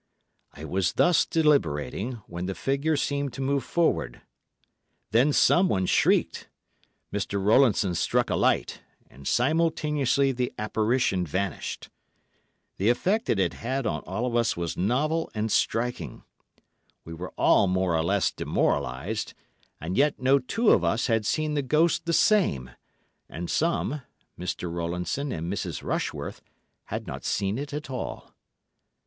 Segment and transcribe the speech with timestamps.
[0.53, 4.23] I was thus deliberating, when the figure seemed to move forward;
[5.11, 6.49] then someone shrieked.
[7.13, 7.33] Mr.
[7.39, 11.89] Rowlandson struck a light, and simultaneously the apparition vanished.
[12.77, 17.95] The effect it had had on us all was novel and striking—we were all more
[17.95, 19.35] or less demoralized;
[19.79, 24.01] and yet no two of us had seen the ghost the same—and some,
[24.35, 24.73] Mr.
[24.73, 25.83] Rowlandson and Mrs.
[25.83, 26.41] Rushworth,
[26.85, 28.33] had not seen it at all.